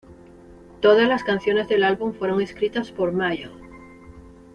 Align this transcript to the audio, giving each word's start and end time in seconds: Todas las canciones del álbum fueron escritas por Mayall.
Todas 0.79 1.07
las 1.07 1.23
canciones 1.23 1.67
del 1.67 1.83
álbum 1.83 2.15
fueron 2.15 2.41
escritas 2.41 2.91
por 2.91 3.11
Mayall. 3.11 3.53